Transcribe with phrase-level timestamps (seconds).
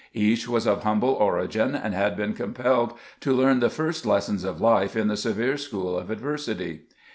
[0.15, 4.59] Each was of humble origin, and had been compelled to learn the first lessons of
[4.59, 6.85] life in the severe school of adversity.